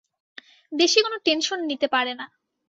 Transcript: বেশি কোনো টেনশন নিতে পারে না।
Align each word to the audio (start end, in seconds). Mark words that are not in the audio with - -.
বেশি 0.71 0.99
কোনো 1.01 1.17
টেনশন 1.25 1.59
নিতে 1.69 1.87
পারে 1.87 2.13
না। 2.13 2.25